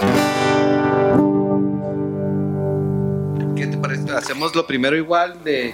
¿Qué 3.55 3.67
te 3.67 3.77
parece? 3.77 4.11
Hacemos 4.11 4.53
lo 4.53 4.67
primero 4.67 4.97
igual 4.97 5.41
de... 5.43 5.73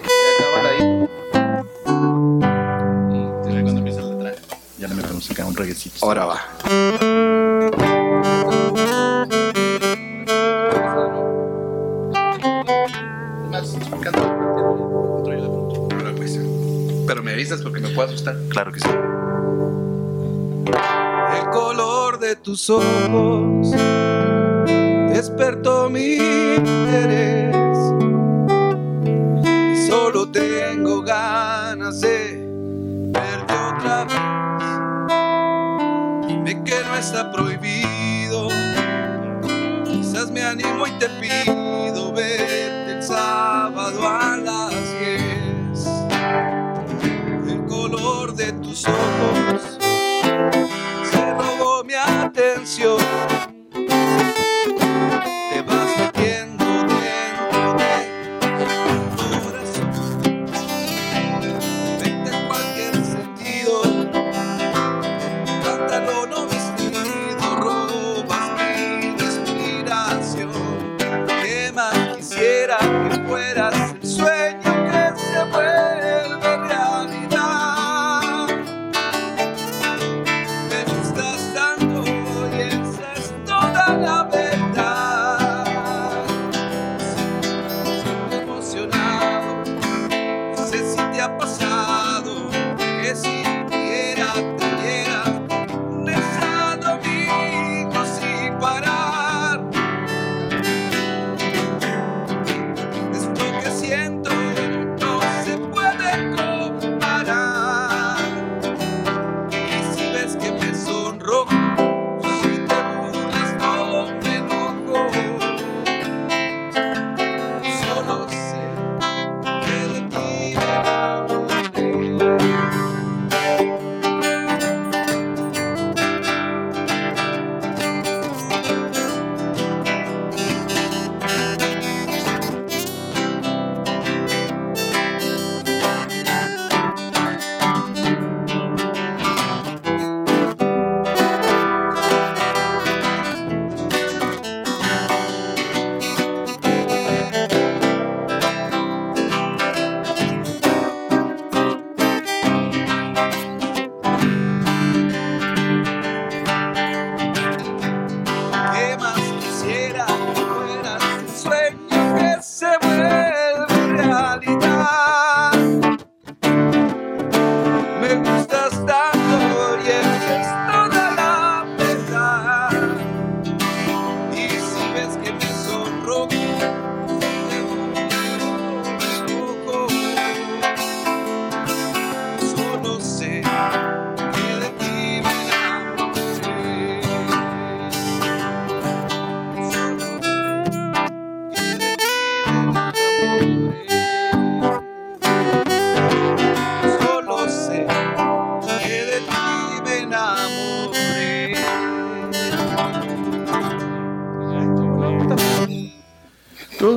le 4.88 4.96
metemos 4.96 5.30
acá 5.30 5.46
un 5.46 5.56
reguecito. 5.56 6.06
Ahora 6.06 6.26
va. 6.26 6.42
Pero 17.08 17.24
me 17.24 17.32
avisas 17.32 17.62
porque 17.62 17.80
me 17.80 17.90
puedo 17.90 18.10
asustar. 18.10 18.36
Claro 18.50 18.72
que 18.72 18.80
sí. 18.80 18.90
El 21.38 22.20
de 22.20 22.36
tus 22.36 22.70
ojos 22.70 23.72
despertó 25.10 25.90
mi 25.90 26.16
interés. 26.16 27.37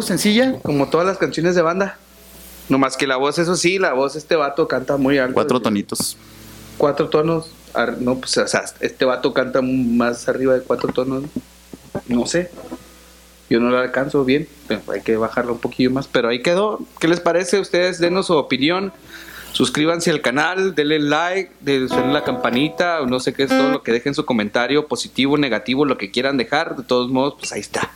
Sencilla. 0.03 0.59
Como 0.63 0.89
todas 0.89 1.07
las 1.07 1.19
canciones 1.19 1.55
de 1.55 1.63
banda. 1.63 1.97
No 2.69 2.79
más 2.79 2.97
que 2.97 3.07
la 3.07 3.17
voz, 3.17 3.39
eso 3.39 3.57
sí, 3.57 3.79
la 3.79 3.93
voz 3.95 4.15
este 4.17 4.37
vato 4.37 4.69
canta 4.69 4.97
muy 4.97 5.19
alto. 5.19 5.35
Cuatro 5.35 5.61
tonitos. 5.61 6.17
Cuatro 6.79 7.09
tonos. 7.09 7.51
No, 8.01 8.17
pues, 8.17 8.37
o 8.39 8.47
sea, 8.49 8.65
este 8.81 9.05
vato 9.05 9.33
canta 9.35 9.61
más 9.63 10.29
arriba 10.29 10.55
de 10.55 10.61
cuatro 10.63 10.93
tonos. 10.93 11.25
No 12.07 12.27
sé. 12.27 12.51
Yo 13.49 13.59
no 13.59 13.71
lo 13.71 13.79
alcanzo 13.79 14.25
bien. 14.25 14.49
pero 14.69 14.81
Hay 14.93 15.01
que 15.03 15.17
bajarlo 15.17 15.55
un 15.55 15.59
poquillo 15.59 15.91
más. 15.91 16.07
Pero 16.07 16.29
ahí 16.29 16.43
quedó. 16.43 16.79
¿Qué 17.01 17.09
les 17.09 17.19
parece? 17.21 17.59
Ustedes 17.59 17.99
denos 17.99 18.27
su 18.29 18.35
opinión. 18.35 18.93
Suscríbanse 19.53 20.13
al 20.13 20.21
canal, 20.23 20.77
denle 20.77 21.01
like, 21.01 21.51
de- 21.61 21.89
suenen 21.89 22.13
la 22.13 22.23
campanita, 22.23 23.01
no 23.05 23.19
sé 23.19 23.35
qué 23.35 23.43
es 23.43 23.49
todo 23.49 23.69
lo 23.71 23.83
que 23.83 23.91
dejen 23.91 24.15
su 24.15 24.25
comentario, 24.25 24.87
positivo, 24.87 25.37
negativo, 25.37 25.85
lo 25.85 25.99
que 25.99 26.13
quieran 26.13 26.37
dejar. 26.37 26.77
De 26.77 26.85
todos 26.85 27.11
modos, 27.11 27.35
pues 27.37 27.51
ahí 27.51 27.59
está. 27.61 27.91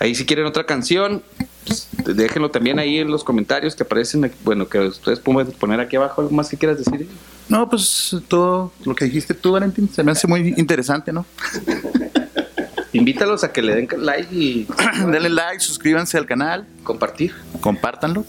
Ahí 0.00 0.14
si 0.14 0.24
quieren 0.24 0.46
otra 0.46 0.64
canción, 0.64 1.22
pues, 1.66 1.88
déjenlo 2.04 2.50
también 2.50 2.78
ahí 2.78 2.98
en 2.98 3.10
los 3.10 3.24
comentarios 3.24 3.74
que 3.74 3.82
aparecen. 3.82 4.24
aquí- 4.24 4.36
Bueno, 4.44 4.68
que 4.68 4.78
ustedes 4.80 5.18
pueden 5.18 5.50
poner 5.52 5.80
aquí 5.80 5.96
abajo 5.96 6.20
algo 6.22 6.32
más 6.34 6.48
que 6.48 6.56
quieras 6.56 6.78
decir. 6.78 7.08
No, 7.48 7.68
pues 7.68 8.14
todo 8.28 8.72
lo 8.84 8.94
que 8.94 9.06
dijiste 9.06 9.34
tú, 9.34 9.52
Valentín, 9.52 9.88
se 9.92 10.02
me 10.04 10.12
hace 10.12 10.26
muy 10.26 10.54
interesante, 10.56 11.12
¿no? 11.12 11.26
Invítalos 12.92 13.44
a 13.44 13.52
que 13.52 13.60
le 13.62 13.74
den 13.74 13.88
like 13.98 14.34
y 14.34 14.66
Denle 15.12 15.28
like, 15.28 15.60
suscríbanse 15.60 16.16
al 16.16 16.26
canal, 16.26 16.66
compartir 16.84 17.34
compártanlo. 17.60 18.24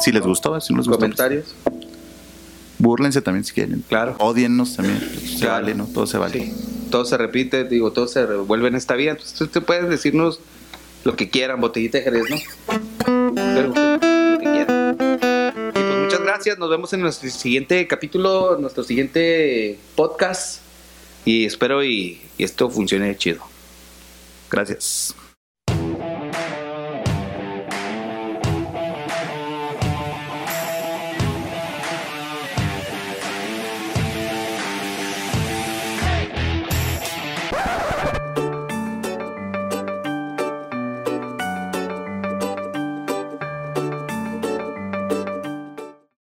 Si 0.00 0.12
les 0.12 0.22
gustó, 0.22 0.60
si 0.60 0.72
no 0.72 0.78
les 0.78 0.86
gustó, 0.88 0.98
pues, 1.00 1.16
comentarios. 1.16 1.54
búrlense 2.78 3.22
también 3.22 3.44
si 3.44 3.52
quieren. 3.52 3.82
Claro. 3.88 4.14
Odiennos 4.18 4.76
también. 4.76 4.98
pues, 4.98 5.38
Se 5.38 5.46
vale, 5.46 5.74
¿no? 5.74 5.86
Todo 5.86 6.06
se 6.06 6.18
vale. 6.18 6.38
Sí. 6.40 6.54
Todo 6.90 7.04
se 7.04 7.16
repite, 7.16 7.64
digo, 7.64 7.92
todo 7.92 8.08
se 8.08 8.26
revuelve 8.26 8.68
en 8.68 8.74
esta 8.74 8.94
vida. 8.94 9.12
Entonces, 9.12 9.40
ustedes 9.40 9.64
pueden 9.64 9.88
decirnos 9.88 10.40
lo 11.04 11.16
que 11.16 11.30
quieran, 11.30 11.60
botellita 11.60 11.98
de 11.98 12.04
Jerez, 12.04 12.24
¿no? 12.28 13.34
Pero, 13.34 13.68
lo 13.68 14.38
que 14.38 14.44
quieran. 14.44 14.96
Y 15.70 15.72
pues 15.72 15.96
muchas 16.04 16.20
gracias. 16.20 16.58
Nos 16.58 16.70
vemos 16.70 16.92
en 16.92 17.00
nuestro 17.00 17.30
siguiente 17.30 17.86
capítulo, 17.86 18.58
nuestro 18.58 18.84
siguiente 18.84 19.78
podcast. 19.94 20.60
Y 21.24 21.44
espero 21.44 21.84
y, 21.84 22.20
y 22.38 22.44
esto 22.44 22.70
funcione 22.70 23.16
chido. 23.16 23.40
Gracias. 24.50 25.14